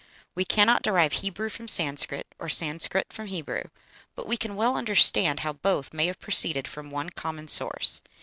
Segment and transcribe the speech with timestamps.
[0.33, 3.65] We cannot derive Hebrew from Sanscrit, or Sanscrit from Hebrew;
[4.15, 8.01] but we can well understand how both may have proceeded from one common source.